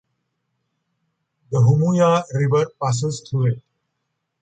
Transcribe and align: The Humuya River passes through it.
The 1.51 1.59
Humuya 1.59 2.23
River 2.33 2.71
passes 2.81 3.19
through 3.29 3.51
it. 3.51 3.61